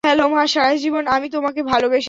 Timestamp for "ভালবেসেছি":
1.63-1.99